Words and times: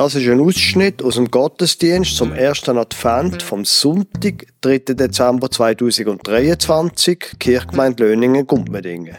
Das 0.00 0.14
ist 0.14 0.26
ein 0.26 0.40
Ausschnitt 0.40 1.02
aus 1.02 1.16
dem 1.16 1.30
Gottesdienst 1.30 2.16
zum 2.16 2.32
ersten 2.32 2.78
Advent 2.78 3.42
vom 3.42 3.66
Sonntag, 3.66 4.46
3. 4.62 4.78
Dezember 4.94 5.50
2023, 5.50 7.34
Kirchgemeinde 7.38 8.08
Löningen-Gumpmedingen. 8.08 9.18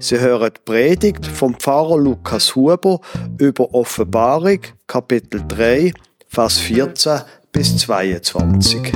Sie 0.00 0.18
hören 0.18 0.50
die 0.56 0.60
Predigt 0.64 1.24
vom 1.24 1.54
Pfarrer 1.54 1.98
Lukas 1.98 2.56
Huber 2.56 3.00
über 3.38 3.72
Offenbarung, 3.72 4.58
Kapitel 4.88 5.40
3, 5.46 5.92
Vers 6.26 6.58
14 6.58 7.20
bis 7.52 7.76
22. 7.76 8.92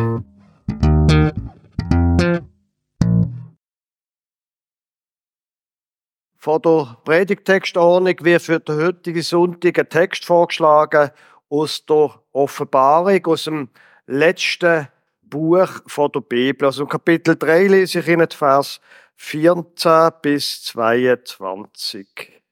Von 6.42 6.60
der 6.60 6.96
Predigtextordnung 7.04 8.16
wird 8.22 8.42
für 8.42 8.58
den 8.58 8.76
heutigen 8.76 9.22
Sonntag 9.22 9.78
ein 9.78 9.88
Text 9.88 10.24
vorgeschlagen 10.24 11.12
aus 11.48 11.86
der 11.86 12.20
Offenbarung, 12.32 13.24
aus 13.26 13.44
dem 13.44 13.68
letzten 14.06 14.88
Buch 15.20 15.68
von 15.86 16.10
der 16.10 16.18
Bibel. 16.18 16.66
Also 16.66 16.84
Kapitel 16.86 17.36
3 17.36 17.68
lese 17.68 18.00
ich 18.00 18.08
Ihnen 18.08 18.28
Vers 18.28 18.80
14 19.14 20.10
bis 20.20 20.64
22. 20.64 22.42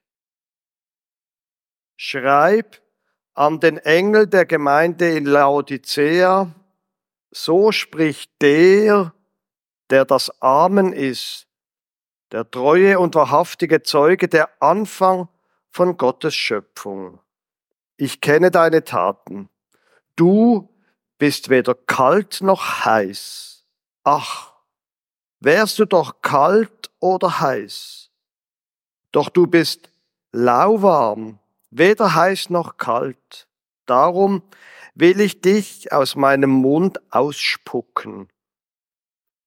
Schreib 1.97 2.81
an 3.35 3.59
den 3.59 3.79
Engel 3.79 4.29
der 4.29 4.47
Gemeinde 4.47 5.17
in 5.17 5.25
Laodicea, 5.25 6.55
so 7.33 7.73
spricht 7.73 8.41
der, 8.41 9.13
der 9.91 10.05
das 10.05 10.31
Amen 10.41 10.93
ist, 10.93 11.50
der 12.33 12.51
treue 12.51 12.99
und 12.99 13.15
wahrhaftige 13.15 13.83
Zeuge, 13.83 14.29
der 14.29 14.51
Anfang 14.63 15.29
von 15.71 15.97
Gottes 15.97 16.35
Schöpfung. 16.35 17.21
Ich 17.97 18.21
kenne 18.21 18.51
deine 18.51 18.85
Taten. 18.85 19.49
Du 20.17 20.69
bist 21.19 21.49
weder 21.51 21.75
kalt 21.75 22.41
noch 22.41 22.85
heiß. 22.85 23.65
Ach, 24.05 24.53
wärst 25.41 25.79
du 25.79 25.85
doch 25.85 26.23
kalt 26.23 26.91
oder 26.99 27.41
heiß. 27.41 28.11
Doch 29.13 29.29
du 29.29 29.47
bist 29.47 29.91
lauwarm, 30.33 31.39
weder 31.71 32.15
heiß 32.15 32.51
noch 32.51 32.77
kalt. 32.77 33.49
Darum 33.87 34.43
will 34.95 35.21
ich 35.21 35.41
dich 35.41 35.93
aus 35.93 36.15
meinem 36.15 36.51
Mund 36.51 37.01
ausspucken. 37.13 38.29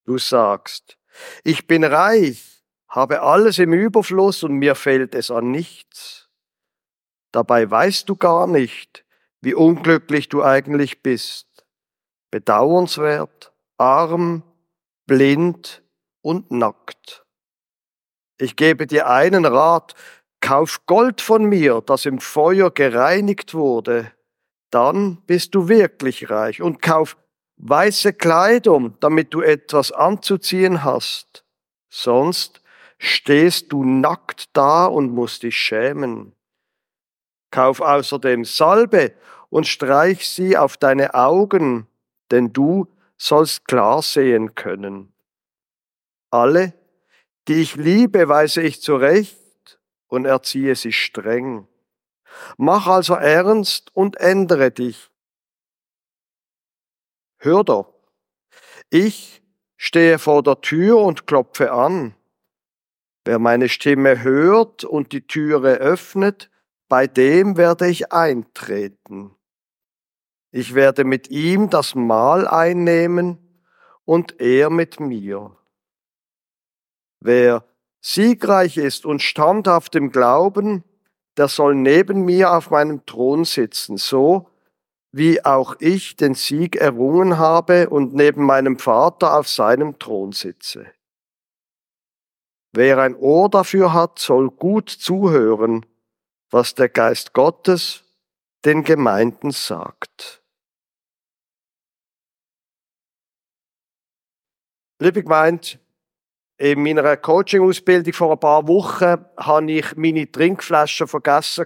Du 0.05 0.17
sagst, 0.17 0.97
ich 1.43 1.65
bin 1.65 1.83
reich, 1.83 2.52
habe 2.93 3.23
alles 3.23 3.57
im 3.57 3.73
Überfluss 3.73 4.43
und 4.43 4.53
mir 4.53 4.75
fehlt 4.75 5.15
es 5.15 5.31
an 5.31 5.49
nichts. 5.49 6.29
Dabei 7.31 7.69
weißt 7.69 8.07
du 8.07 8.15
gar 8.15 8.45
nicht, 8.45 9.03
wie 9.41 9.55
unglücklich 9.55 10.29
du 10.29 10.43
eigentlich 10.43 11.01
bist. 11.01 11.47
Bedauernswert, 12.29 13.51
arm, 13.79 14.43
blind 15.07 15.81
und 16.21 16.51
nackt. 16.51 17.25
Ich 18.37 18.55
gebe 18.55 18.85
dir 18.85 19.07
einen 19.09 19.45
Rat, 19.45 19.95
kauf 20.39 20.85
Gold 20.85 21.19
von 21.19 21.45
mir, 21.45 21.81
das 21.83 22.05
im 22.05 22.19
Feuer 22.19 22.69
gereinigt 22.69 23.55
wurde, 23.55 24.11
dann 24.69 25.17
bist 25.25 25.55
du 25.55 25.67
wirklich 25.67 26.29
reich 26.29 26.61
und 26.61 26.81
kauf 26.81 27.17
weiße 27.57 28.13
Kleidung, 28.13 28.99
damit 28.99 29.33
du 29.33 29.41
etwas 29.41 29.91
anzuziehen 29.91 30.83
hast. 30.83 31.43
Sonst 31.89 32.62
stehst 33.03 33.73
du 33.73 33.83
nackt 33.83 34.55
da 34.55 34.85
und 34.85 35.11
musst 35.11 35.43
dich 35.43 35.57
schämen. 35.57 36.33
Kauf 37.51 37.81
außerdem 37.81 38.45
Salbe 38.45 39.13
und 39.49 39.67
streich 39.67 40.27
sie 40.29 40.57
auf 40.57 40.77
deine 40.77 41.13
Augen, 41.13 41.87
denn 42.31 42.53
du 42.53 42.87
sollst 43.17 43.67
klar 43.67 44.01
sehen 44.01 44.55
können. 44.55 45.13
Alle, 46.31 46.73
die 47.49 47.55
ich 47.55 47.75
liebe, 47.75 48.29
weise 48.29 48.61
ich 48.61 48.81
zurecht 48.81 49.79
und 50.07 50.23
erziehe 50.23 50.75
sie 50.75 50.93
streng. 50.93 51.67
Mach 52.55 52.87
also 52.87 53.15
ernst 53.15 53.93
und 53.93 54.15
ändere 54.15 54.71
dich. 54.71 55.11
Hör 57.37 57.65
doch, 57.65 57.93
ich 58.89 59.43
stehe 59.75 60.19
vor 60.19 60.41
der 60.41 60.61
Tür 60.61 60.99
und 60.99 61.27
klopfe 61.27 61.73
an. 61.73 62.15
Wer 63.25 63.39
meine 63.39 63.69
Stimme 63.69 64.21
hört 64.21 64.83
und 64.83 65.11
die 65.11 65.25
Türe 65.25 65.75
öffnet, 65.75 66.49
bei 66.89 67.07
dem 67.07 67.57
werde 67.57 67.87
ich 67.87 68.11
eintreten. 68.11 69.35
Ich 70.51 70.75
werde 70.75 71.05
mit 71.05 71.29
ihm 71.29 71.69
das 71.69 71.95
Mahl 71.95 72.47
einnehmen 72.47 73.39
und 74.05 74.39
er 74.39 74.69
mit 74.69 74.99
mir. 74.99 75.55
Wer 77.19 77.63
siegreich 78.01 78.77
ist 78.77 79.05
und 79.05 79.21
standhaft 79.21 79.95
im 79.95 80.11
Glauben, 80.11 80.83
der 81.37 81.47
soll 81.47 81.73
neben 81.73 82.25
mir 82.25 82.51
auf 82.51 82.69
meinem 82.69 83.05
Thron 83.05 83.45
sitzen, 83.45 83.97
so 83.97 84.49
wie 85.11 85.45
auch 85.45 85.75
ich 85.79 86.15
den 86.15 86.33
Sieg 86.33 86.75
errungen 86.75 87.37
habe 87.37 87.89
und 87.89 88.13
neben 88.13 88.45
meinem 88.45 88.77
Vater 88.77 89.37
auf 89.37 89.47
seinem 89.47 89.97
Thron 89.99 90.31
sitze. 90.31 90.87
Wer 92.75 92.97
ein 92.97 93.15
Ohr 93.15 93.49
dafür 93.49 93.93
hat, 93.93 94.17
soll 94.17 94.49
gut 94.49 94.89
zuhören, 94.89 95.85
was 96.49 96.73
der 96.73 96.89
Geist 96.89 97.33
Gottes 97.33 98.03
den 98.65 98.83
Gemeinden 98.83 99.51
sagt. 99.51 100.41
Liebe 104.99 105.21
Gemeinde, 105.21 105.79
in 106.57 106.81
meiner 106.81 107.17
Coaching-Ausbildung 107.17 108.13
vor 108.13 108.31
ein 108.31 108.39
paar 108.39 108.67
Wochen 108.67 109.23
habe 109.37 109.71
ich 109.71 109.95
meine 109.95 110.31
Trinkflasche 110.31 111.05
vergessen. 111.07 111.65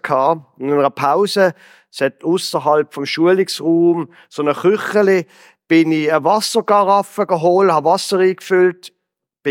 In 0.57 0.73
einer 0.73 0.90
Pause, 0.90 1.53
es 1.90 2.01
hat 2.01 2.23
außerhalb 2.23 2.94
vom 2.94 3.06
Schulungsraum 3.06 4.12
so 4.28 4.41
eine 4.41 4.53
Kücheli, 4.53 5.25
bin 5.69 5.91
ich 5.91 6.12
eine 6.12 6.23
Wassergaraffe 6.23 7.28
geholt, 7.28 7.72
habe 7.72 7.90
Wasser 7.90 8.19
eingefüllt, 8.19 8.94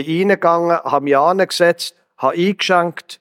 bin 0.05 0.29
reingegangen, 0.29 0.77
habe 0.77 1.05
mich 1.05 1.17
angesetzt, 1.17 1.97
habe 2.19 2.37
eingeschenkt 2.37 3.21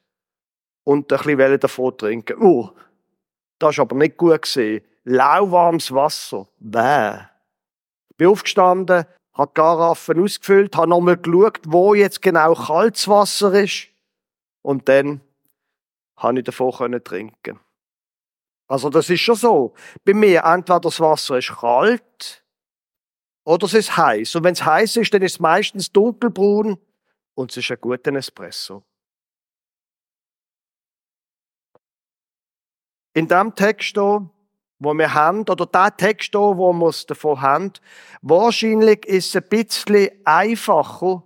und 0.83 1.11
ein 1.11 1.37
bisschen 1.37 1.59
davon 1.59 1.97
trinken. 1.97 2.41
Uh, 2.41 2.69
das 3.59 3.77
war 3.77 3.83
aber 3.83 3.95
nicht 3.95 4.17
gut 4.17 4.41
gesehen. 4.41 4.83
Lauwarmes 5.05 5.93
Wasser. 5.93 6.47
Bäh. 6.59 7.19
Bin 8.17 8.27
aufgestanden, 8.27 9.05
habe 9.33 9.51
die 9.51 9.53
Garaffen 9.53 10.21
ausgefüllt, 10.21 10.75
habe 10.75 10.89
nochmal 10.89 11.17
geschaut, 11.17 11.61
wo 11.65 11.93
jetzt 11.93 12.21
genau 12.21 12.53
kaltes 12.53 13.07
Wasser 13.07 13.53
ist. 13.53 13.87
Und 14.61 14.89
dann 14.89 15.21
habe 16.17 16.39
ich 16.39 16.45
davon 16.45 17.03
trinken. 17.03 17.59
Also 18.67 18.89
das 18.89 19.09
ist 19.09 19.21
schon 19.21 19.35
so. 19.35 19.73
Bei 20.03 20.13
mir 20.13 20.43
entweder 20.43 20.79
das 20.79 20.99
Wasser 20.99 21.37
ist 21.37 21.55
kalt 21.55 22.44
oder 23.45 23.65
es 23.65 23.73
ist 23.73 23.95
heiß. 23.95 24.35
Und 24.35 24.43
wenn 24.43 24.53
es 24.53 24.65
heiß 24.65 24.97
ist, 24.97 25.13
dann 25.13 25.21
ist 25.21 25.33
es 25.33 25.39
meistens 25.39 25.91
dunkelbraun 25.91 26.77
und 27.35 27.51
es 27.51 27.57
ist 27.57 27.71
ein 27.71 27.77
guter 27.79 28.13
Espresso. 28.13 28.83
In 33.13 33.27
dem 33.27 33.55
Text 33.55 33.93
hier, 33.93 34.29
wo 34.79 34.93
wir 34.93 35.13
haben, 35.13 35.41
oder 35.47 35.65
der 35.65 35.95
Text 35.95 36.31
hier, 36.31 36.57
wo 36.57 36.73
wir 36.73 36.89
es 36.89 37.05
davon 37.05 37.39
haben, 37.39 37.71
wahrscheinlich 38.21 39.05
ist 39.05 39.27
es 39.27 39.35
ein 39.41 39.47
bisschen 39.47 40.09
einfacher, 40.25 41.23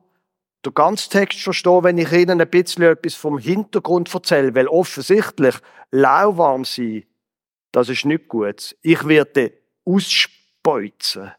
den 0.66 0.74
ganzen 0.74 1.09
Text 1.09 1.40
zu 1.40 1.46
verstehen, 1.46 1.84
wenn 1.84 1.97
ich 1.97 2.12
Ihnen 2.12 2.41
ein 2.41 2.50
bisschen 2.50 2.83
etwas 2.83 3.16
vom 3.16 3.39
Hintergrund 3.39 4.13
erzähle, 4.13 4.54
weil 4.54 4.68
offensichtlich 4.68 5.56
lauwarm 5.89 6.66
sein, 6.66 7.06
das 7.71 7.88
ist 7.88 8.06
nicht 8.06 8.27
gut. 8.27 8.75
Ich 8.81 9.07
werde 9.07 9.54
ausspeuzen. 9.86 11.31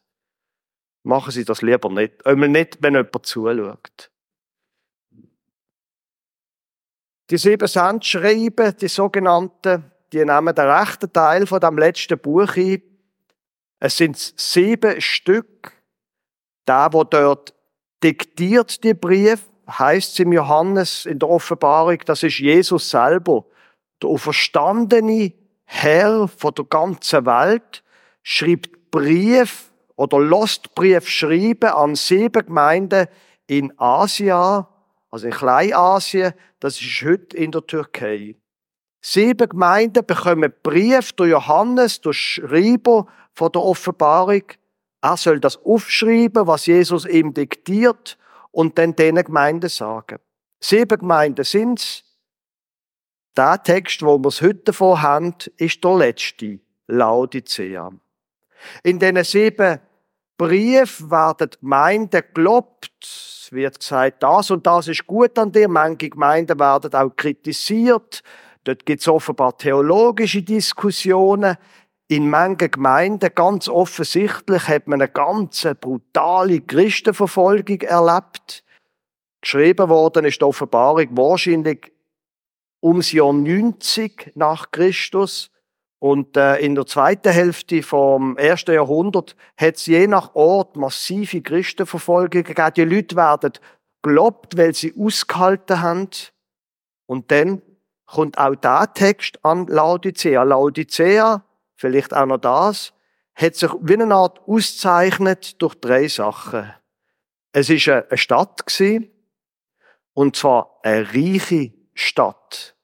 Machen 1.02 1.32
Sie 1.32 1.44
das 1.44 1.62
lieber 1.62 1.91
nicht. 1.91 2.25
Einmal 2.26 2.49
nicht, 2.49 2.79
wenn 2.81 2.94
jemand 2.94 3.26
zuschaut. 3.26 4.11
Die 7.31 7.38
sieben 7.38 7.69
Sandschreiben, 7.69 8.76
die 8.76 8.88
sogenannten, 8.88 9.91
die 10.12 10.25
nehmen 10.25 10.55
den 10.55 10.69
rechten 10.69 11.12
Teil 11.12 11.47
von 11.47 11.61
dem 11.61 11.79
letzten 11.79 12.19
Buch 12.19 12.56
ein. 12.56 12.82
Es 13.79 13.97
sind 13.97 14.19
sieben 14.19 15.00
Stück. 15.00 15.73
Der, 16.67 16.88
wo 16.93 17.05
dort 17.05 17.55
diktiert 18.03 18.82
die 18.85 18.94
Brief, 18.94 19.49
heißt 19.67 20.12
es 20.12 20.19
im 20.19 20.32
Johannes 20.32 21.06
in 21.06 21.19
der 21.19 21.29
Offenbarung, 21.29 21.99
das 22.05 22.23
ist 22.23 22.38
Jesus 22.38 22.91
selber, 22.91 23.46
der 24.03 24.11
auferstandene 24.11 25.32
Herr 25.64 26.29
von 26.29 26.55
der 26.55 26.64
ganzen 26.64 27.25
Welt, 27.26 27.82
schreibt 28.23 28.91
Brief 28.91 29.69
oder 30.00 30.19
Lostbrief 30.19 31.06
schreiben 31.06 31.69
an 31.69 31.94
sieben 31.94 32.47
Gemeinden 32.47 33.06
in 33.47 33.79
Asien, 33.79 34.64
also 35.11 35.26
in 35.26 35.31
Kleinasien, 35.31 36.32
das 36.58 36.81
ist 36.81 37.02
heute 37.05 37.37
in 37.37 37.52
der 37.52 37.67
Türkei. 37.67 38.37
Sieben 39.02 39.50
Gemeinden 39.50 40.06
bekommen 40.06 40.55
Brief 40.62 41.12
durch 41.12 41.32
Johannes, 41.32 42.00
durch 42.00 42.17
Schreiber 42.17 43.08
von 43.35 43.52
der 43.52 43.61
Offenbarung. 43.61 44.44
Er 45.02 45.19
soll 45.19 45.38
das 45.38 45.58
aufschreiben, 45.58 46.46
was 46.46 46.64
Jesus 46.64 47.05
ihm 47.05 47.35
diktiert 47.35 48.17
und 48.53 48.79
dann 48.79 48.96
diesen 48.96 49.23
Gemeinden 49.23 49.69
sagen. 49.69 50.19
Sieben 50.61 50.99
Gemeinden 50.99 51.44
sind's. 51.44 52.05
Der 53.37 53.62
Text, 53.62 54.00
wo 54.00 54.17
wir 54.17 54.29
es 54.29 54.41
heute 54.41 54.64
davon 54.64 55.03
haben, 55.03 55.35
ist 55.58 55.85
der 55.85 55.94
letzte, 55.94 56.58
Laodicea. 56.87 57.93
In 58.82 58.99
diesen 58.99 59.25
sieben 59.25 59.81
Briefen 60.41 61.11
werden 61.11 61.51
Gemeinden 61.61 62.23
gelobt. 62.33 62.91
Es 63.03 63.49
wird 63.53 63.79
gesagt, 63.79 64.23
das 64.23 64.51
und 64.51 64.67
das 64.67 64.89
ist 64.89 65.07
gut 65.07 65.39
an 65.39 65.53
dir. 65.53 65.69
Manche 65.69 66.09
Gemeinden 66.09 66.59
werden 66.59 66.95
auch 66.95 67.15
kritisiert. 67.15 68.23
Dort 68.65 68.87
gibt 68.87 69.03
es 69.03 69.09
offenbar 69.09 69.59
theologische 69.59 70.41
Diskussionen. 70.43 71.59
In 72.09 72.31
manchen 72.31 72.71
Gemeinden, 72.71 73.35
ganz 73.35 73.69
offensichtlich, 73.69 74.67
hat 74.67 74.87
man 74.87 75.03
eine 75.03 75.11
ganz 75.11 75.69
brutale 75.79 76.63
Christenverfolgung 76.63 77.83
erlebt. 77.83 78.65
Geschrieben 79.43 79.91
worden 79.91 80.25
ist 80.25 80.41
die 80.41 80.45
Offenbarung 80.47 81.15
wahrscheinlich 81.19 81.93
ums 82.83 83.13
Jahr 83.13 83.35
90 83.35 84.33
nach 84.37 84.71
Christus. 84.71 85.51
Und 86.00 86.38
äh, 86.38 86.56
in 86.56 86.75
der 86.75 86.87
zweiten 86.87 87.31
Hälfte 87.31 87.82
vom 87.82 88.38
ersten 88.38 88.73
Jahrhundert 88.73 89.37
hat 89.56 89.76
es 89.76 89.85
je 89.85 90.06
nach 90.06 90.35
Ort 90.35 90.75
massive 90.76 91.43
Christenverfolgungen 91.43 92.44
gegeben. 92.44 92.73
Die 92.75 92.85
Leute 92.85 93.17
werden 93.17 93.52
gelobt, 94.02 94.56
weil 94.56 94.75
sie 94.75 94.94
ausgehalten 94.99 95.82
haben. 95.82 96.08
Und 97.05 97.31
dann 97.31 97.61
kommt 98.06 98.38
auch 98.38 98.55
der 98.55 98.91
Text 98.94 99.44
an 99.44 99.67
Laodicea. 99.67 100.43
Laodicea, 100.43 101.44
vielleicht 101.76 102.17
auch 102.17 102.26
noch 102.26 102.38
das, 102.38 102.94
hat 103.35 103.56
sich 103.56 103.70
wie 103.82 104.00
eine 104.00 104.14
Art 104.14 104.41
auszeichnet 104.46 105.61
durch 105.61 105.75
drei 105.75 106.08
Sachen. 106.08 106.73
Es 107.53 107.69
ist 107.69 107.88
eine 107.88 108.06
Stadt 108.17 108.67
gewesen, 108.67 109.11
und 110.14 110.35
zwar 110.35 110.81
eine 110.82 111.06
reiche 111.12 111.73
Stadt. 111.93 112.75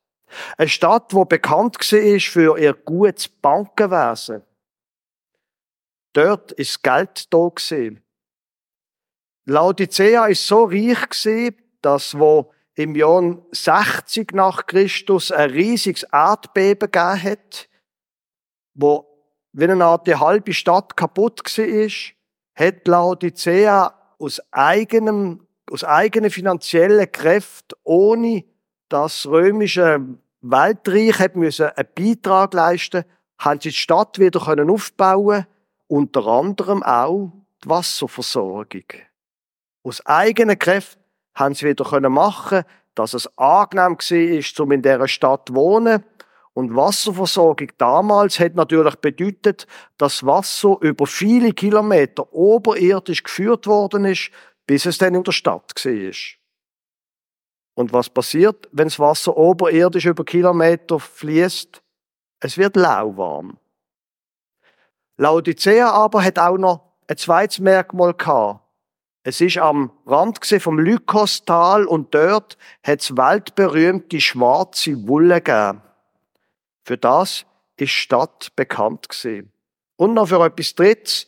Eine 0.56 0.68
Stadt, 0.68 1.12
die 1.12 1.24
bekannt 1.28 1.78
war 1.78 2.20
für 2.20 2.58
ihr 2.58 2.74
gutes 2.74 3.28
Bankenwesen. 3.28 4.42
Dort 6.12 6.52
ist 6.52 6.82
Geld 6.82 7.32
da. 7.32 7.50
Laodicea 9.44 10.26
ist 10.26 10.46
so 10.46 10.64
reich 10.64 11.58
dass 11.82 12.18
wo 12.18 12.52
im 12.74 12.94
Jahr 12.94 13.38
60 13.52 14.32
nach 14.32 14.66
Christus 14.66 15.30
ein 15.30 15.50
riesiges 15.50 16.02
Erdbeben 16.04 16.90
gegeben 16.90 17.22
hat, 17.22 17.68
wo 18.74 19.06
wie 19.52 19.64
eine 19.64 19.84
Art 19.84 20.06
die 20.06 20.16
halbe 20.16 20.52
Stadt 20.52 20.96
kaputt 20.96 21.40
war, 21.44 21.90
hat 22.54 22.86
Laodicea 22.86 23.94
aus 24.18 24.42
eigenem, 24.50 25.46
aus 25.70 25.82
eigenen 25.84 26.30
finanziellen 26.30 27.10
Kräften, 27.10 27.78
ohne 27.82 28.44
das 28.88 29.26
römische 29.26 30.18
Weltreich 30.50 31.18
hat 31.18 31.36
müssen 31.36 31.70
einen 31.70 31.88
Beitrag 31.94 32.54
leisten, 32.54 33.04
haben 33.38 33.60
sie 33.60 33.70
die 33.70 33.74
Stadt 33.74 34.18
wieder 34.18 34.40
können 34.40 34.70
aufbauen, 34.70 35.46
unter 35.88 36.26
anderem 36.26 36.82
auch 36.82 37.32
die 37.64 37.68
Wasserversorgung. 37.68 38.84
Aus 39.82 40.04
eigenen 40.06 40.58
Kräften 40.58 41.02
haben 41.34 41.54
sie 41.54 41.66
wieder 41.66 41.84
können 41.84 42.12
machen, 42.12 42.62
dass 42.94 43.14
es 43.14 43.26
angenehm 43.38 43.98
war, 43.98 44.64
um 44.64 44.72
in 44.72 44.82
dieser 44.82 45.08
Stadt 45.08 45.48
zu 45.48 45.54
wohnen. 45.54 46.04
Und 46.54 46.74
Wasserversorgung 46.74 47.70
damals 47.76 48.40
hat 48.40 48.54
natürlich 48.54 48.96
bedeutet, 48.96 49.66
dass 49.98 50.24
Wasser 50.24 50.78
über 50.80 51.06
viele 51.06 51.52
Kilometer 51.52 52.32
oberirdisch 52.32 53.22
geführt 53.22 53.66
worden 53.66 54.06
ist, 54.06 54.30
bis 54.66 54.86
es 54.86 54.96
dann 54.98 55.14
in 55.14 55.22
der 55.22 55.32
Stadt 55.32 55.72
war. 55.74 56.12
Und 57.76 57.92
was 57.92 58.08
passiert, 58.08 58.68
wenn 58.72 58.88
das 58.88 58.98
Wasser 58.98 59.36
oberirdisch 59.36 60.06
über 60.06 60.24
Kilometer 60.24 60.98
fließt? 60.98 61.82
Es 62.40 62.58
wird 62.58 62.74
lauwarm. 62.74 63.58
Laodicea 65.18 65.90
aber 65.90 66.24
hat 66.24 66.38
auch 66.38 66.56
noch 66.56 66.80
ein 67.06 67.16
zweites 67.16 67.58
Merkmal 67.58 68.14
gehabt. 68.14 68.60
Es 69.22 69.40
ist 69.40 69.58
am 69.58 69.92
Rand 70.06 70.44
vom 70.44 70.78
Lykostal 70.78 71.84
und 71.86 72.14
dort 72.14 72.56
hat 72.82 73.00
es 73.02 73.16
weltberühmte 73.16 74.20
schwarze 74.20 75.06
Wolle 75.06 75.40
gegeben. 75.40 75.82
Für 76.82 76.96
das 76.96 77.30
ist 77.30 77.46
die 77.78 77.88
Stadt 77.88 78.52
bekannt 78.56 79.08
gewesen. 79.08 79.52
Und 79.96 80.14
noch 80.14 80.28
für 80.28 80.44
etwas 80.44 80.74
Drittes. 80.74 81.26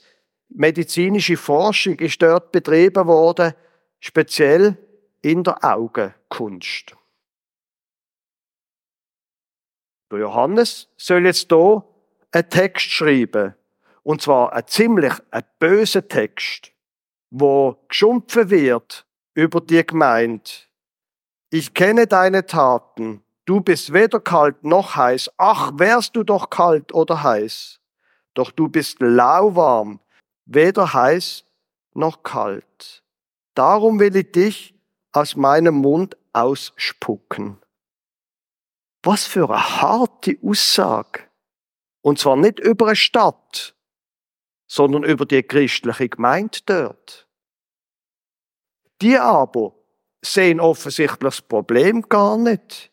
Medizinische 0.49 1.37
Forschung 1.37 1.99
ist 1.99 2.23
dort 2.23 2.53
betrieben 2.53 3.06
worden, 3.06 3.53
speziell 4.01 4.79
in 5.23 5.44
der 5.44 5.65
Augenkunst. 5.65 6.97
Der 10.11 10.19
Johannes 10.20 10.88
soll 10.97 11.26
jetzt 11.26 11.49
hier 11.49 11.85
einen 12.32 12.50
Text 12.50 12.87
schreiben. 12.91 13.55
Und 14.03 14.23
zwar 14.23 14.53
ein 14.53 14.67
ziemlich 14.67 15.12
ein 15.31 15.44
böser 15.59 16.06
Text 16.09 16.73
wo 17.31 17.76
geschumpfen 17.88 18.50
wird 18.50 19.06
über 19.35 19.61
die 19.61 19.85
Gemeinde. 19.87 20.50
Ich 21.50 21.75
kenne 21.75 22.06
deine 22.06 22.47
Taten. 22.47 23.23
Du 23.44 23.61
bist 23.61 23.93
weder 23.93 24.20
kalt 24.20 24.62
noch 24.65 24.97
heiß. 24.97 25.31
Ach, 25.38 25.73
wärst 25.75 26.17
du 26.17 26.23
doch 26.23 26.50
kalt 26.50 26.93
oder 26.93 27.23
heiß. 27.23 27.81
Doch 28.35 28.50
du 28.50 28.69
bist 28.69 29.00
lauwarm, 29.00 30.00
weder 30.44 30.93
heiß 30.93 31.44
noch 31.94 32.23
kalt. 32.23 33.03
Darum 33.55 33.99
will 33.99 34.15
ich 34.15 34.31
dich 34.32 34.75
aus 35.19 35.37
meinem 35.37 35.76
Mund 35.76 36.17
ausspucken. 36.32 37.61
Was 39.03 39.26
für 39.26 39.50
eine 39.50 39.81
harte 39.81 40.38
Aussage. 40.43 41.23
Und 42.00 42.19
zwar 42.19 42.37
nicht 42.37 42.59
über 42.59 42.87
eine 42.87 42.97
Stadt, 42.97 43.75
sondern 44.69 45.03
über 45.03 45.26
die 45.26 45.43
christliche 45.43 46.09
Gemeinde 46.09 46.59
dort. 46.67 47.29
Die 49.03 49.19
aber 49.19 49.75
sehen 50.23 50.61
offensichtlich 50.61 51.20
das 51.20 51.43
Problem 51.43 52.03
gar 52.03 52.37
nicht. 52.37 52.93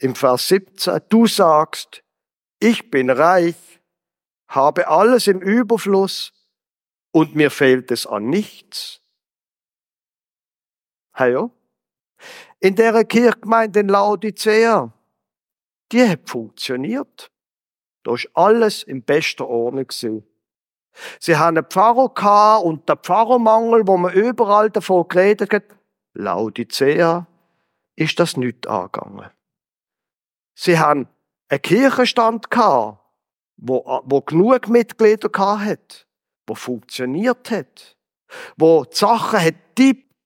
Im 0.00 0.14
Vers 0.14 0.48
17, 0.48 1.00
du 1.08 1.26
sagst, 1.26 2.04
ich 2.60 2.90
bin 2.90 3.10
reich, 3.10 3.56
habe 4.48 4.88
alles 4.88 5.26
im 5.26 5.40
Überfluss 5.40 6.32
und 7.12 7.34
mir 7.34 7.50
fehlt 7.50 7.90
es 7.90 8.06
an 8.06 8.28
nichts. 8.28 9.02
Hey, 11.18 11.36
In 12.60 12.76
der 12.76 13.04
Kirchgemeinde 13.04 13.80
in 13.80 13.88
Laodicea, 13.88 14.92
die 15.90 16.08
hat 16.08 16.30
funktioniert. 16.30 17.32
Da 18.04 18.14
ist 18.14 18.30
alles 18.34 18.84
in 18.84 19.02
bester 19.02 19.48
Ordnung 19.48 19.88
gewesen. 19.88 20.24
Sie 21.18 21.36
haben 21.36 21.56
einen 21.56 21.66
Pfarrer 21.66 22.14
gehabt 22.14 22.64
und 22.64 22.88
der 22.88 22.98
Pfarrermangel, 22.98 23.84
wo 23.88 23.96
man 23.96 24.12
überall 24.12 24.70
davon 24.70 25.08
geredet 25.08 25.52
hat, 25.52 25.64
Laodicea, 26.14 27.26
ist 27.96 28.20
das 28.20 28.36
nicht 28.36 28.68
angegangen. 28.68 29.28
Sie 30.54 30.78
haben 30.78 31.08
einen 31.48 31.62
Kirchenstand 31.62 32.48
gehabt, 32.48 33.02
wo, 33.56 34.02
wo 34.04 34.20
genug 34.20 34.68
Mitglieder 34.68 35.30
gehabt 35.30 35.64
hat, 35.64 36.06
wo 36.46 36.54
funktioniert 36.54 37.50
hat, 37.50 37.96
wo 38.56 38.84
die 38.84 38.96
Sachen 38.96 39.40
hat 39.40 39.56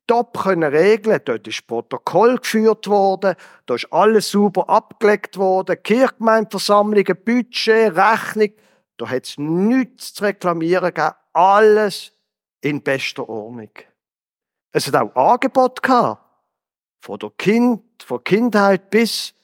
tipptopp 0.06 0.38
können 0.38 0.70
regeln. 0.74 1.20
Dort 1.24 1.46
ist 1.46 1.66
Protokoll 1.66 2.38
geführt 2.38 2.86
worden, 2.86 3.34
da 3.66 3.74
ist 3.74 3.92
alles 3.92 4.30
sauber 4.30 4.68
abgelegt 4.68 5.36
worden, 5.36 5.82
Kirchgemeindeversammlungen, 5.82 7.16
Budget, 7.24 7.96
Rechnung, 7.96 8.50
da 8.98 9.08
hat 9.08 9.26
es 9.26 9.38
nichts 9.38 10.14
zu 10.14 10.24
reklamieren 10.24 10.92
gegeben. 10.92 11.14
Alles 11.32 12.12
in 12.60 12.82
bester 12.82 13.28
Ordnung. 13.28 13.70
Es 14.70 14.86
hat 14.86 14.94
auch 14.94 15.32
Angebot 15.32 15.82
gehabt. 15.82 16.22
Von 17.00 17.18
der 17.18 17.30
Kind, 17.36 17.82
von 18.04 18.22
Kindheit 18.22 18.90
bis 18.90 19.34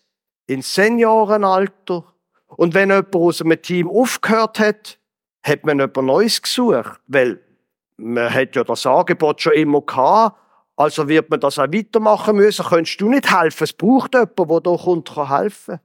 ins 0.46 0.74
Seniorenalter. 0.74 2.04
Und 2.46 2.74
wenn 2.74 2.90
jemand 2.90 3.16
aus 3.16 3.42
einem 3.42 3.60
Team 3.60 3.88
aufgehört 3.90 4.60
hat, 4.60 4.98
hat 5.42 5.64
man 5.64 5.80
jemand 5.80 5.96
Neues 5.96 6.40
gesucht. 6.40 7.00
Weil 7.06 7.40
man 7.96 8.32
hat 8.32 8.54
ja 8.54 8.62
das 8.62 8.86
Angebot 8.86 9.40
schon 9.40 9.54
immer 9.54 9.80
gehabt. 9.80 10.38
Also 10.78 11.08
wird 11.08 11.28
man 11.28 11.40
das 11.40 11.58
auch 11.58 11.72
weitermachen 11.72 12.36
müssen. 12.36 12.64
Könntest 12.64 13.00
du 13.00 13.08
nicht 13.08 13.36
helfen? 13.36 13.64
Es 13.64 13.72
braucht 13.72 14.14
jemanden, 14.14 14.48
der 14.48 14.60
da 14.60 14.76
kommt, 14.76 15.12
kann. 15.12 15.80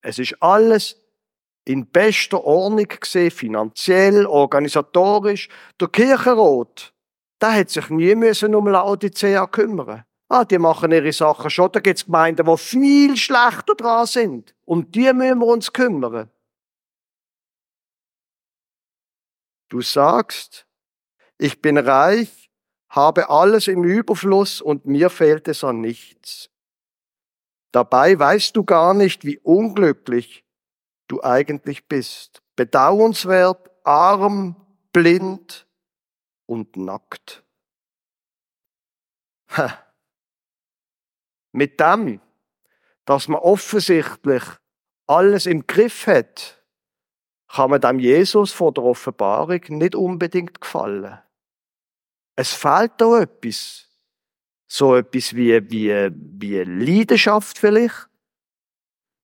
Es 0.00 0.20
ist 0.20 0.40
alles 0.40 0.96
in 1.64 1.86
bester 1.86 2.44
Ordnung 2.44 2.86
gesehen, 2.86 3.32
finanziell, 3.32 4.26
organisatorisch. 4.26 5.48
Der 5.80 5.88
Kirchenrat, 5.88 6.92
der 7.40 7.54
hat 7.54 7.70
sich 7.70 7.90
nie 7.90 8.14
müssen 8.14 8.54
um 8.54 8.68
Laodicea 8.68 9.44
kümmern. 9.48 10.04
Ah, 10.28 10.44
die 10.44 10.58
machen 10.58 10.92
ihre 10.92 11.12
Sachen 11.12 11.50
schon. 11.50 11.72
Da 11.72 11.80
gibt 11.80 11.98
es 11.98 12.04
Gemeinden, 12.04 12.46
die 12.46 12.56
viel 12.56 13.16
schlechter 13.16 13.74
dran 13.74 14.06
sind. 14.06 14.54
Um 14.64 14.88
die 14.88 15.12
müssen 15.12 15.40
wir 15.40 15.46
uns 15.48 15.72
kümmern. 15.72 16.30
Du 19.68 19.80
sagst, 19.80 20.64
ich 21.38 21.60
bin 21.60 21.76
reich, 21.76 22.41
habe 22.92 23.30
alles 23.30 23.68
im 23.68 23.84
Überfluss 23.84 24.60
und 24.60 24.84
mir 24.84 25.08
fehlt 25.08 25.48
es 25.48 25.64
an 25.64 25.80
nichts. 25.80 26.50
Dabei 27.72 28.18
weißt 28.18 28.54
du 28.54 28.64
gar 28.64 28.92
nicht, 28.92 29.24
wie 29.24 29.38
unglücklich 29.38 30.44
du 31.08 31.22
eigentlich 31.22 31.88
bist. 31.88 32.42
Bedauernswert, 32.54 33.70
arm, 33.82 34.56
blind 34.92 35.66
und 36.44 36.76
nackt. 36.76 37.42
Ha. 39.56 39.78
Mit 41.52 41.80
dem, 41.80 42.20
dass 43.06 43.26
man 43.26 43.40
offensichtlich 43.40 44.42
alles 45.06 45.46
im 45.46 45.66
Griff 45.66 46.06
hat, 46.06 46.62
kann 47.48 47.70
man 47.70 47.80
dem 47.80 47.98
Jesus 47.98 48.52
vor 48.52 48.72
der 48.72 48.84
Offenbarung 48.84 49.60
nicht 49.68 49.94
unbedingt 49.94 50.60
gefallen. 50.60 51.18
Es 52.36 52.52
fehlt 52.52 52.92
da 52.98 53.20
etwas. 53.20 53.88
So 54.66 54.96
etwas 54.96 55.34
wie, 55.34 55.70
wie, 55.70 56.10
wie 56.14 56.58
Leidenschaft 56.62 57.58
vielleicht. 57.58 58.08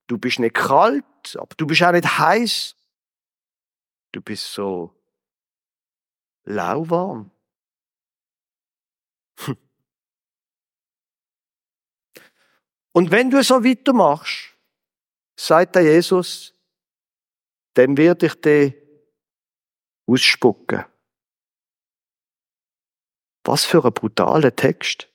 Du 0.07 0.19
bist 0.19 0.39
nicht 0.39 0.55
kalt, 0.55 1.05
aber 1.37 1.55
du 1.57 1.67
bist 1.67 1.83
auch 1.83 1.93
nicht 1.93 2.19
heiß. 2.19 2.77
Du 4.13 4.21
bist 4.21 4.53
so 4.53 4.95
lauwarm. 6.45 7.31
Und 12.93 13.11
wenn 13.11 13.31
du 13.31 13.43
so 13.43 13.65
weitermachst, 13.65 14.55
sagt 15.37 15.77
der 15.77 15.83
Jesus, 15.83 16.55
dann 17.75 17.97
werde 17.97 18.27
ich 18.27 18.35
dich 18.41 18.75
ausspucken. 20.07 20.85
Was 23.49 23.65
für 23.65 23.83
ein 23.83 23.95
brutaler 23.95 24.55
Text. 24.55 25.09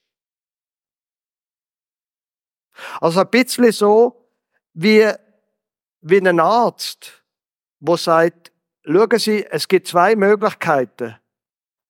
Also 3.00 3.20
ein 3.20 3.30
bisschen 3.30 3.72
so 3.72 4.28
wie, 4.74 5.08
wie 6.02 6.18
ein 6.18 6.40
Arzt, 6.40 7.24
wo 7.80 7.96
sagt, 7.96 8.52
schauen 8.84 9.20
Sie, 9.20 9.46
es 9.46 9.68
gibt 9.68 9.88
zwei 9.88 10.16
Möglichkeiten. 10.16 11.16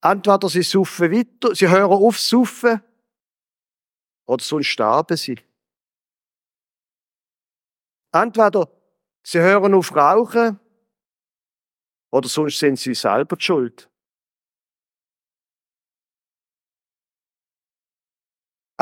Entweder 0.01 0.49
Sie 0.49 0.63
saufen 0.63 1.13
weiter, 1.13 1.55
Sie 1.55 1.69
hören 1.69 1.93
auf 1.93 2.19
zu 2.19 2.43
saufen, 2.43 2.83
oder 4.25 4.43
sonst 4.43 4.67
sterben 4.67 5.15
Sie. 5.15 5.39
Entweder 8.11 8.67
Sie 9.23 9.39
hören 9.39 9.75
auf 9.75 9.95
rauchen, 9.95 10.59
oder 12.11 12.27
sonst 12.27 12.59
sind 12.59 12.77
Sie 12.77 12.95
selber 12.95 13.37
schuld. 13.39 13.89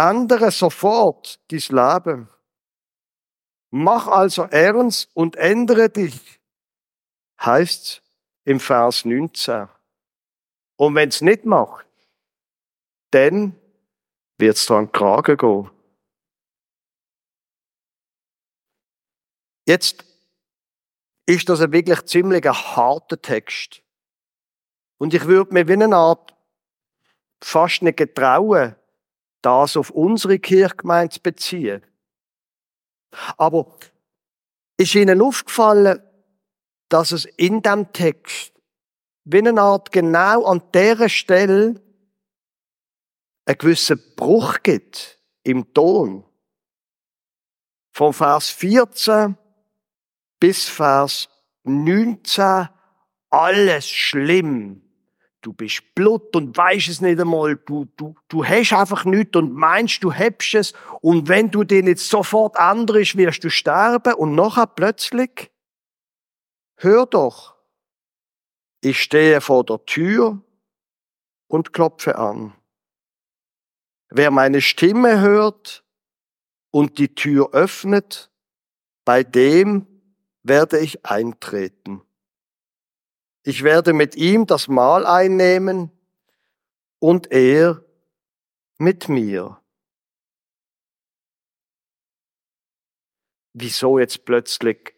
Ändere 0.09 0.49
sofort 0.49 1.39
dein 1.51 1.59
Leben. 1.59 2.29
Mach 3.69 4.07
also 4.07 4.43
ernst 4.43 5.11
und 5.13 5.35
ändere 5.35 5.89
dich, 5.89 6.41
heißt 7.39 8.01
im 8.43 8.59
Vers 8.59 9.05
19. 9.05 9.67
Und 10.77 10.95
wenn 10.95 11.09
es 11.09 11.21
nicht 11.21 11.45
macht, 11.45 11.85
dann 13.11 13.55
wird 14.39 14.57
es 14.57 14.65
dran 14.65 14.91
Kragen 14.91 15.37
gehen. 15.37 15.69
Jetzt 19.67 20.03
ist 21.27 21.47
das 21.47 21.61
ein 21.61 21.71
wirklich 21.71 22.03
ziemlich 22.05 22.45
harter 22.45 23.21
Text. 23.21 23.83
Und 24.97 25.13
ich 25.13 25.25
würde 25.25 25.53
mir 25.53 25.67
wie 25.67 25.73
eine 25.73 25.95
Art 25.95 26.35
fast 27.39 27.83
nicht 27.83 27.97
getrauen, 27.97 28.75
das 29.41 29.77
auf 29.77 29.89
unsere 29.89 30.39
Kirchgemeinde 30.39 31.15
zu 31.15 31.21
beziehen. 31.21 31.85
Aber 33.37 33.77
ist 34.77 34.95
Ihnen 34.95 35.21
aufgefallen, 35.21 36.01
dass 36.89 37.11
es 37.11 37.25
in 37.25 37.61
dem 37.61 37.91
Text 37.93 38.53
wie 39.23 39.37
eine 39.37 39.61
Art 39.61 39.91
genau 39.91 40.45
an 40.45 40.61
dieser 40.73 41.09
Stelle 41.09 41.81
einen 43.45 43.57
gewissen 43.57 44.01
Bruch 44.15 44.63
gibt 44.63 45.19
im 45.43 45.73
Ton. 45.73 46.25
Vom 47.93 48.13
Vers 48.13 48.49
14 48.49 49.37
bis 50.39 50.67
Vers 50.67 51.29
19 51.63 52.69
alles 53.29 53.87
schlimm. 53.87 54.90
Du 55.41 55.53
bist 55.53 55.81
Blut 55.95 56.35
und 56.35 56.55
weißt 56.55 56.87
es 56.87 57.01
nicht 57.01 57.19
einmal. 57.19 57.55
Du, 57.55 57.85
du, 57.97 58.15
du 58.27 58.45
hast 58.45 58.73
einfach 58.73 59.05
nichts 59.05 59.35
und 59.35 59.53
meinst, 59.53 60.03
du 60.03 60.11
hättest 60.11 60.53
es. 60.53 60.73
Und 61.01 61.27
wenn 61.29 61.49
du 61.49 61.63
den 61.63 61.87
jetzt 61.87 62.07
sofort 62.07 62.55
änderst, 62.57 63.17
wirst 63.17 63.43
du 63.43 63.49
sterben. 63.49 64.13
Und 64.13 64.35
nachher 64.35 64.67
plötzlich, 64.67 65.51
hör 66.75 67.07
doch, 67.07 67.55
ich 68.81 69.01
stehe 69.01 69.41
vor 69.41 69.63
der 69.63 69.83
Tür 69.85 70.43
und 71.47 71.73
klopfe 71.73 72.17
an. 72.17 72.53
Wer 74.09 74.29
meine 74.29 74.61
Stimme 74.61 75.21
hört 75.21 75.83
und 76.69 76.97
die 76.97 77.15
Tür 77.15 77.49
öffnet, 77.53 78.31
bei 79.05 79.23
dem 79.23 79.87
werde 80.43 80.79
ich 80.79 81.05
eintreten. 81.05 82.01
Ich 83.43 83.63
werde 83.63 83.93
mit 83.93 84.15
ihm 84.15 84.45
das 84.45 84.67
Mahl 84.67 85.05
einnehmen 85.05 85.91
und 86.99 87.31
er 87.31 87.83
mit 88.77 89.09
mir. 89.09 89.59
Wieso 93.53 93.99
jetzt 93.99 94.25
plötzlich 94.25 94.95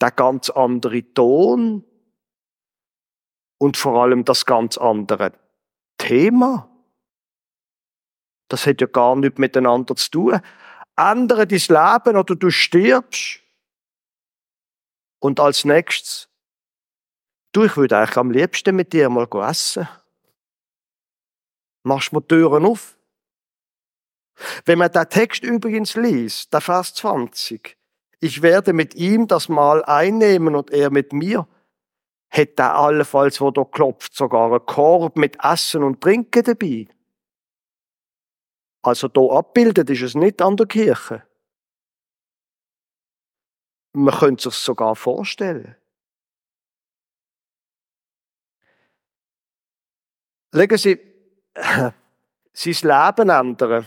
der 0.00 0.10
ganz 0.10 0.50
andere 0.50 1.02
Ton 1.14 1.84
und 3.58 3.76
vor 3.76 4.02
allem 4.02 4.24
das 4.24 4.46
ganz 4.46 4.78
andere 4.78 5.32
Thema? 5.98 6.70
Das 8.48 8.66
hat 8.66 8.80
ja 8.80 8.86
gar 8.86 9.16
nichts 9.16 9.38
miteinander 9.38 9.96
zu 9.96 10.10
tun. 10.10 10.40
Ändere 10.96 11.46
dein 11.46 11.58
Leben 11.58 12.16
oder 12.16 12.36
du 12.36 12.50
stirbst. 12.50 13.40
Und 15.20 15.40
als 15.40 15.64
nächstes 15.64 16.29
Du, 17.52 17.64
ich 17.64 17.76
würde 17.76 17.98
eigentlich 17.98 18.16
am 18.16 18.30
liebsten 18.30 18.76
mit 18.76 18.92
dir 18.92 19.08
mal 19.08 19.28
essen. 19.48 19.88
Machst 21.82 22.12
mir 22.12 22.26
Türen 22.26 22.64
auf? 22.64 22.96
Wenn 24.64 24.78
man 24.78 24.92
den 24.92 25.08
Text 25.08 25.42
übrigens 25.42 25.96
liest, 25.96 26.52
der 26.52 26.60
Vers 26.60 26.94
20, 26.94 27.76
ich 28.20 28.42
werde 28.42 28.72
mit 28.72 28.94
ihm 28.94 29.26
das 29.26 29.48
Mahl 29.48 29.84
einnehmen 29.84 30.54
und 30.54 30.70
er 30.70 30.90
mit 30.90 31.12
mir, 31.12 31.48
hätte 32.28 32.62
er 32.62 32.76
allenfalls, 32.76 33.40
wo 33.40 33.50
da 33.50 33.64
klopft, 33.64 34.14
sogar 34.14 34.52
einen 34.52 34.64
Korb 34.64 35.16
mit 35.16 35.42
Essen 35.42 35.82
und 35.82 36.00
Trinken 36.00 36.44
dabei. 36.44 36.88
Also 38.82 39.08
da 39.08 39.20
abbildet 39.20 39.90
ist 39.90 40.02
es 40.02 40.14
nicht 40.14 40.40
an 40.40 40.56
der 40.56 40.66
Kirche. 40.66 41.26
Man 43.92 44.14
könnte 44.14 44.44
sich 44.44 44.54
sogar 44.54 44.94
vorstellen. 44.94 45.79
Legen 50.52 50.78
Sie, 50.78 50.98
sein 51.54 51.92
Leben 52.82 53.28
ändern. 53.28 53.86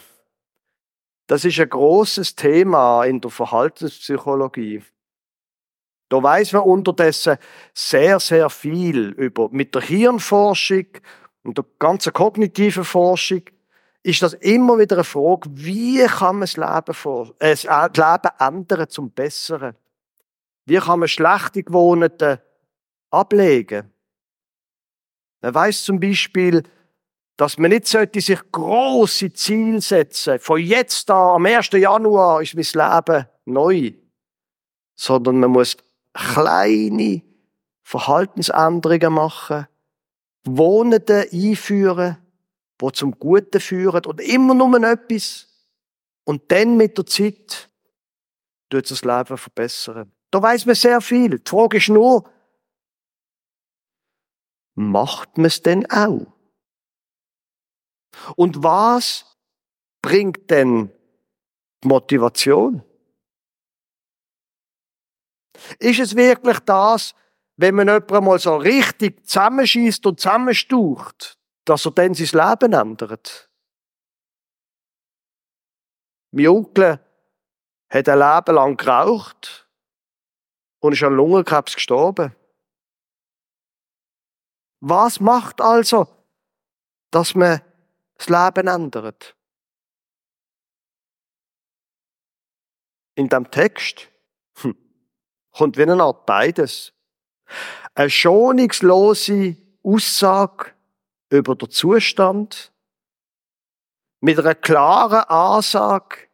Das 1.28 1.46
ist 1.46 1.60
ein 1.60 1.70
großes 1.70 2.36
Thema 2.36 3.04
in 3.04 3.20
der 3.20 3.32
Verhaltenspsychologie. 3.32 4.84
Da 6.10 6.22
weiß 6.22 6.54
man 6.54 6.64
unterdessen 6.64 7.38
sehr, 7.74 8.20
sehr 8.20 8.50
viel 8.50 9.10
über, 9.10 9.50
mit 9.50 9.74
der 9.74 9.82
Hirnforschung 9.82 10.86
und 11.44 11.58
der 11.58 11.66
ganzen 11.80 12.14
kognitiven 12.14 12.84
Forschung 12.84 13.42
ist 14.04 14.22
das 14.22 14.34
immer 14.34 14.78
wieder 14.78 14.98
eine 14.98 15.04
Frage, 15.06 15.50
wie 15.54 16.06
kann 16.06 16.36
man 16.36 16.42
das 16.42 16.58
Leben, 16.58 16.94
vor, 16.94 17.34
äh, 17.40 17.56
das 17.56 17.64
Leben 17.64 18.30
ändern 18.40 18.90
zum 18.90 19.12
Besseren? 19.12 19.76
Wie 20.66 20.78
kann 20.78 21.00
man 21.00 21.08
schlechte 21.08 21.64
Gewohnheiten 21.64 22.40
ablegen? 23.10 23.93
Man 25.44 25.54
weiß 25.54 25.84
zum 25.84 26.00
Beispiel, 26.00 26.64
dass 27.36 27.58
man 27.58 27.72
nicht 27.72 27.86
sollte 27.88 28.22
sich 28.22 28.40
große 28.54 29.34
Ziele 29.34 29.82
setzen. 29.82 30.40
Von 30.40 30.62
jetzt 30.62 31.12
an, 31.12 31.36
am 31.36 31.46
1. 31.46 31.70
Januar 31.74 32.42
ist 32.42 32.56
mein 32.56 32.96
Leben 32.96 33.26
neu. 33.44 33.92
Sondern 34.96 35.42
man 35.42 35.52
muss 35.52 35.76
kleine 36.14 37.24
Verhaltensänderungen 37.82 39.14
machen, 39.14 39.68
Wohnungen 40.46 41.04
einführen, 41.10 42.18
die 42.82 42.92
zum 42.94 43.12
Guten 43.20 43.60
führen 43.60 44.06
und 44.06 44.22
immer 44.22 44.54
nur 44.54 44.82
etwas 44.82 45.48
Und 46.24 46.50
dann 46.54 46.78
mit 46.78 46.98
der 46.98 47.06
Zeit 47.06 47.70
tut 48.70 48.90
das 48.90 49.04
Leben 49.04 49.38
verbessern. 49.38 50.10
Da 50.32 50.42
weiß 50.42 50.66
man 50.68 50.76
sehr 50.76 51.02
viel. 51.02 51.40
Die 51.40 51.50
Frage 51.50 51.78
ist 51.78 51.90
nur, 51.90 52.24
macht 54.76 55.38
man 55.38 55.46
es 55.46 55.62
denn 55.62 55.90
auch? 55.92 56.28
Und 58.36 58.64
was 58.64 59.26
bringt 60.02 60.50
denn 60.50 60.92
Motivation? 61.84 62.84
Ist 65.80 66.00
es 66.00 66.16
wirklich 66.16 66.60
das, 66.62 67.16
wenn 67.58 67.76
man 67.76 67.88
jemanden 67.88 68.26
mal 68.26 68.40
so 68.40 68.56
richtig 68.56 69.26
zusammenschießt 69.26 70.06
und 70.06 70.20
zusammenstucht, 70.20 71.38
dass 71.66 71.86
er 71.86 71.92
dann 71.92 72.14
sein 72.14 72.28
Leben 72.28 72.74
ändert? 72.74 73.50
Mein 76.32 76.48
Onkel 76.48 77.00
hat 77.90 78.10
ein 78.10 78.20
Leben 78.20 78.56
lang 78.56 78.78
geraucht 78.78 79.70
und 80.80 80.94
ist 80.94 81.04
an 81.04 81.16
Lungenkrebs 81.16 81.76
gestorben. 81.76 82.36
Was 84.86 85.22
macht 85.22 85.62
also, 85.62 86.10
dass 87.10 87.36
man 87.36 87.62
das 88.18 88.28
Leben 88.28 88.68
ändert? 88.68 89.34
In 93.16 93.30
dem 93.30 93.50
Text 93.50 94.10
hm, 94.58 94.76
kommt 95.54 95.78
wie 95.78 95.84
eine 95.84 96.04
Art 96.04 96.26
beides. 96.26 96.92
Eine 97.96 98.10
schonungslose 98.10 99.56
Aussage 99.84 100.74
über 101.30 101.56
den 101.56 101.70
Zustand 101.70 102.74
mit 104.20 104.38
einer 104.38 104.54
klaren 104.54 105.24
Ansage, 105.30 106.28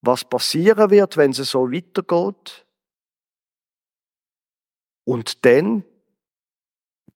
was 0.00 0.24
passieren 0.24 0.88
wird, 0.88 1.18
wenn 1.18 1.32
es 1.32 1.50
so 1.50 1.70
weitergeht. 1.70 2.66
Und 5.04 5.44
dann 5.44 5.84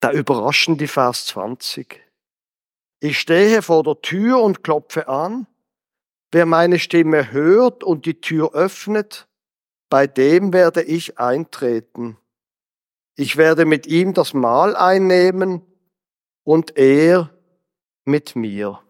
der 0.01 0.13
überraschende 0.13 0.87
Vers 0.87 1.27
20. 1.27 2.01
Ich 2.99 3.19
stehe 3.19 3.61
vor 3.61 3.83
der 3.83 4.01
Tür 4.01 4.41
und 4.41 4.63
klopfe 4.63 5.07
an. 5.07 5.47
Wer 6.31 6.45
meine 6.45 6.79
Stimme 6.79 7.31
hört 7.31 7.83
und 7.83 8.05
die 8.05 8.21
Tür 8.21 8.53
öffnet, 8.53 9.27
bei 9.89 10.07
dem 10.07 10.53
werde 10.53 10.81
ich 10.81 11.19
eintreten. 11.19 12.17
Ich 13.15 13.37
werde 13.37 13.65
mit 13.65 13.87
ihm 13.87 14.13
das 14.13 14.33
Mahl 14.33 14.75
einnehmen 14.75 15.61
und 16.43 16.77
er 16.77 17.29
mit 18.05 18.35
mir. 18.35 18.81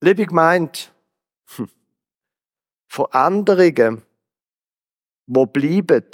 Liebe 0.00 0.26
gemeint, 0.26 0.94
hm, 1.56 1.68
Veränderungen, 2.88 4.02
wo 5.26 5.46
bleiben, 5.46 6.04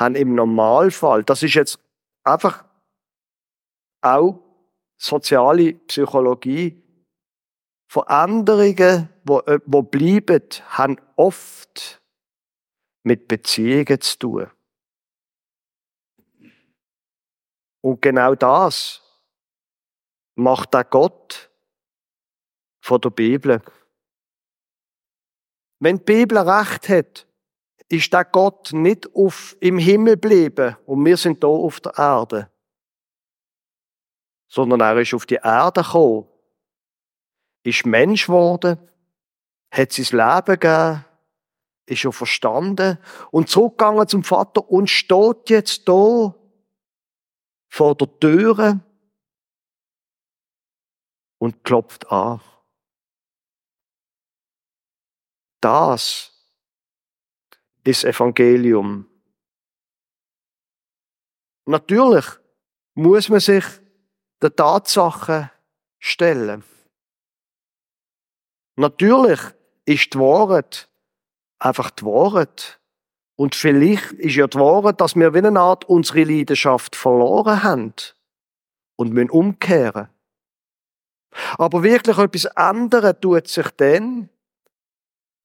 haben 0.00 0.14
im 0.14 0.34
Normalfall, 0.34 1.22
das 1.22 1.42
ist 1.42 1.54
jetzt 1.54 1.78
einfach 2.24 2.64
auch 4.00 4.40
soziale 4.96 5.74
Psychologie, 5.74 6.82
Veränderungen, 7.86 9.08
wo, 9.24 9.40
äh, 9.40 9.60
wo 9.66 9.82
bleiben, 9.82 10.42
haben 10.68 10.96
oft 11.16 12.00
mit 13.02 13.28
Beziehungen 13.28 14.00
zu 14.00 14.18
tun. 14.18 14.50
Und 17.82 18.02
genau 18.02 18.34
das 18.34 19.02
macht 20.34 20.74
der 20.74 20.84
Gott 20.84 21.50
von 22.82 23.00
der 23.00 23.10
Bibel. 23.10 23.62
Wenn 25.78 25.96
die 25.96 26.04
Bibel 26.04 26.38
recht 26.38 26.88
hat, 26.88 27.26
ist 27.90 28.12
der 28.12 28.24
Gott 28.24 28.72
nicht 28.72 29.14
auf, 29.14 29.56
im 29.60 29.76
Himmel 29.76 30.14
geblieben 30.14 30.76
und 30.86 31.04
wir 31.04 31.16
sind 31.16 31.42
da 31.42 31.48
auf 31.48 31.80
der 31.80 31.92
Erde. 31.98 32.50
Sondern 34.48 34.80
er 34.80 34.96
ist 34.98 35.12
auf 35.12 35.26
die 35.26 35.40
Erde 35.42 35.82
gekommen, 35.82 36.26
ist 37.64 37.84
Mensch 37.84 38.26
geworden, 38.26 38.78
hat 39.72 39.92
sein 39.92 40.18
Leben 40.18 40.58
gegeben, 40.58 41.04
ist 41.86 41.98
schon 41.98 42.12
verstanden 42.12 42.98
und 43.32 43.48
zurückgegangen 43.48 44.06
zum 44.06 44.22
Vater 44.22 44.68
und 44.70 44.88
steht 44.88 45.50
jetzt 45.50 45.88
da 45.88 46.34
vor 47.68 47.94
der 47.96 48.20
Türe 48.20 48.80
und 51.38 51.64
klopft 51.64 52.10
an. 52.10 52.40
Das 55.60 56.29
ist 57.84 58.04
Evangelium. 58.04 59.06
Natürlich 61.66 62.26
muss 62.94 63.28
man 63.28 63.40
sich 63.40 63.64
der 64.42 64.54
Tatsache 64.54 65.50
stellen. 65.98 66.64
Natürlich 68.76 69.40
ist 69.84 70.14
die 70.14 70.18
Wahrheit 70.18 70.90
einfach 71.60 71.90
die 71.90 72.04
Wahrheit. 72.04 72.80
Und 73.36 73.54
vielleicht 73.54 74.12
ist 74.12 74.36
ja 74.36 74.46
die 74.46 74.58
Wahrheit, 74.58 75.00
dass 75.00 75.14
wir 75.16 75.32
wie 75.32 75.38
eine 75.38 75.60
Art 75.60 75.84
unsere 75.84 76.24
Leidenschaft 76.24 76.96
verloren 76.96 77.62
haben 77.62 77.94
und 78.96 79.12
müssen 79.12 79.30
umkehren. 79.30 80.08
Aber 81.56 81.82
wirklich 81.82 82.18
etwas 82.18 82.46
anderes 82.46 83.14
tut 83.20 83.48
sich 83.48 83.68
dann, 83.76 84.28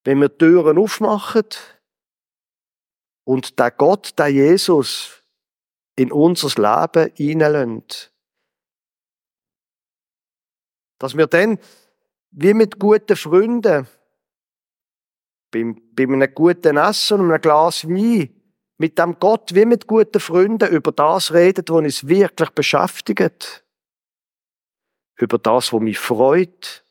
wenn 0.04 0.20
wir 0.20 0.36
Türen 0.38 0.78
aufmachen 0.78 1.46
und 3.26 3.60
der 3.60 3.72
Gott, 3.72 4.18
der 4.18 4.30
Jesus, 4.30 5.24
in 5.98 6.12
unser 6.12 6.50
Leben 6.62 7.12
hineinlässt. 7.16 8.12
Dass 11.00 11.18
wir 11.18 11.28
dann, 11.28 11.60
wie 12.32 12.54
mit 12.54 12.80
guten 12.80 13.16
Freunden, 13.16 13.88
beim, 15.52 15.82
bei 15.94 16.04
einem 16.04 16.34
guten 16.34 16.78
Essen 16.78 17.20
und 17.20 17.32
einem 17.32 17.42
Glas 17.42 17.88
Wein, 17.88 18.30
mit 18.78 19.00
dem 19.00 19.20
Gott 19.20 19.56
wie 19.56 19.66
mit 19.66 19.88
guten 19.88 20.20
Freunden 20.20 20.70
über 20.70 20.92
das 20.92 21.34
redet, 21.34 21.70
was 21.70 21.78
uns 21.78 22.08
wirklich 22.08 22.50
beschäftigt. 22.50 23.66
Über 25.18 25.38
das, 25.38 25.72
was 25.72 25.80
mich 25.80 25.98
freut. 25.98 26.84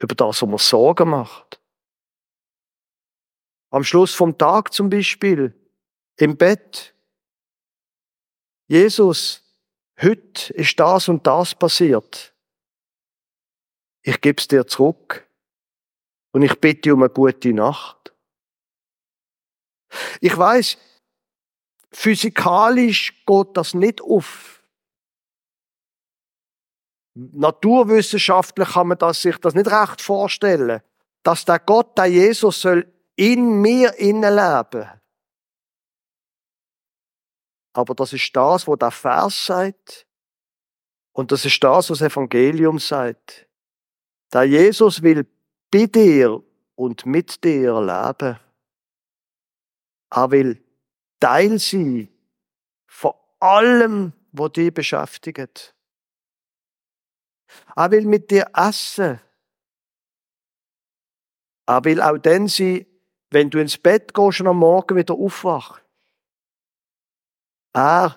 Über 0.00 0.14
das, 0.16 0.42
was 0.42 0.48
mir 0.48 0.58
Sorgen 0.58 1.10
macht. 1.10 1.60
Am 3.76 3.84
Schluss 3.84 4.14
vom 4.14 4.38
Tag 4.38 4.72
zum 4.72 4.88
Beispiel, 4.88 5.54
im 6.16 6.38
Bett. 6.38 6.94
Jesus, 8.68 9.44
heute 10.00 10.54
ist 10.54 10.80
das 10.80 11.10
und 11.10 11.26
das 11.26 11.54
passiert. 11.54 12.34
Ich 14.00 14.18
gebe 14.22 14.40
es 14.40 14.48
dir 14.48 14.66
zurück 14.66 15.28
und 16.32 16.40
ich 16.40 16.58
bitte 16.58 16.94
um 16.94 17.02
eine 17.02 17.10
gute 17.10 17.52
Nacht. 17.52 18.14
Ich 20.22 20.34
weiß, 20.34 20.78
physikalisch 21.92 23.26
geht 23.26 23.56
das 23.58 23.74
nicht 23.74 24.00
auf. 24.00 24.62
Naturwissenschaftlich 27.12 28.70
kann 28.70 28.88
man 28.88 28.96
das, 28.96 29.20
sich 29.20 29.36
das 29.36 29.54
nicht 29.54 29.70
recht 29.70 30.00
vorstellen, 30.00 30.80
dass 31.22 31.44
der 31.44 31.58
Gott, 31.58 31.98
der 31.98 32.06
Jesus 32.06 32.62
soll 32.62 32.90
in 33.16 33.60
mir 33.60 33.92
leben. 33.98 34.90
Aber 37.72 37.94
das 37.94 38.12
ist 38.12 38.34
das, 38.34 38.66
was 38.66 38.78
der 38.78 38.90
Vers 38.90 39.46
sagt. 39.46 40.06
Und 41.12 41.32
das 41.32 41.44
ist 41.44 41.62
das, 41.62 41.90
was 41.90 41.98
das 41.98 42.12
Evangelium 42.12 42.78
sagt. 42.78 43.46
Der 44.32 44.44
Jesus 44.44 45.02
will 45.02 45.26
bei 45.70 45.86
dir 45.86 46.42
und 46.74 47.06
mit 47.06 47.42
dir 47.42 47.80
leben. 47.80 48.38
Er 50.10 50.30
will 50.30 50.62
Teil 51.20 51.58
sein 51.58 52.08
von 52.86 53.12
allem, 53.40 54.12
was 54.32 54.52
dich 54.52 54.72
beschäftigt. 54.72 55.74
Er 57.74 57.90
will 57.90 58.06
mit 58.06 58.30
dir 58.30 58.50
essen. 58.54 59.20
Er 61.66 61.84
will 61.84 62.00
auch 62.00 62.18
dann 62.18 62.48
sein, 62.48 62.86
wenn 63.30 63.50
du 63.50 63.60
ins 63.60 63.78
Bett 63.78 64.14
gehst 64.14 64.40
und 64.40 64.46
am 64.46 64.58
Morgen 64.58 64.96
wieder 64.96 65.14
aufwachst. 65.14 65.82
Er 67.72 68.16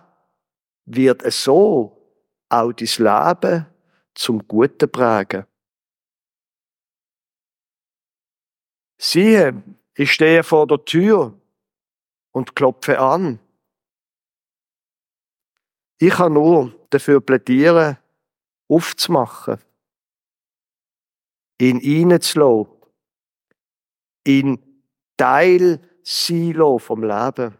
wird 0.86 1.32
so 1.34 2.00
auch 2.50 2.74
dein 2.74 2.88
Leben 2.98 3.65
zum 4.13 4.48
Guten 4.48 4.91
prägen. 4.91 5.45
Siehe, 8.98 9.63
ich 9.93 10.12
stehe 10.12 10.43
vor 10.43 10.67
der 10.67 10.84
Tür 10.84 11.39
und 12.32 12.56
klopfe 12.56 13.00
an. 13.00 13.39
Ich 16.00 16.13
kann 16.13 16.34
nur 16.34 16.74
dafür 16.89 17.22
plädieren, 17.22 17.98
aufzumachen, 18.67 19.60
ihn 21.58 22.12
reinzulassen, 22.12 22.67
ihn 24.26 24.68
Teil 25.19 25.82
sein 26.01 26.79
vom 26.79 27.03
Leben. 27.03 27.58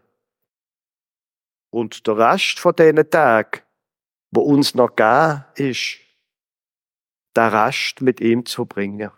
Und 1.70 2.06
der 2.06 2.16
Rest 2.16 2.58
von 2.58 2.74
diesen 2.74 3.08
Tagen, 3.10 3.60
wo 4.32 4.40
uns 4.40 4.74
noch 4.74 4.96
gegeben 4.96 5.44
ist, 5.54 5.98
den 7.36 7.44
Rest 7.44 8.00
mit 8.00 8.20
ihm 8.20 8.44
zu 8.44 8.64
bringen. 8.64 9.10